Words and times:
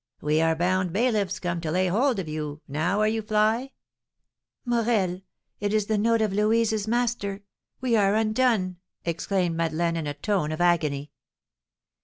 "We 0.19 0.41
are 0.41 0.55
bound 0.55 0.91
bailiffs, 0.91 1.37
come 1.39 1.61
to 1.61 1.69
lay 1.69 1.85
hold 1.87 2.17
of 2.17 2.27
you; 2.27 2.63
now 2.67 3.01
are 3.01 3.07
you 3.07 3.21
fly?" 3.21 3.73
"Morel, 4.65 5.21
it 5.59 5.75
is 5.75 5.85
the 5.85 5.97
note 5.99 6.23
of 6.23 6.33
Louise's 6.33 6.87
master! 6.87 7.43
We 7.81 7.95
are 7.95 8.15
undone!" 8.15 8.77
exclaimed 9.05 9.55
Madeleine, 9.57 9.97
in 9.97 10.07
a 10.07 10.15
tone 10.15 10.51
of 10.51 10.59
agony. 10.59 11.11